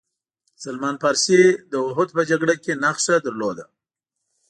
[0.63, 1.41] سلمان فارسي
[1.71, 3.65] داوحد په جګړه کې نښه درلوده.